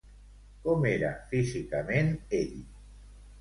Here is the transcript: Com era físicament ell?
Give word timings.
Com 0.63 0.87
era 0.91 1.11
físicament 1.33 2.11
ell? 2.39 2.57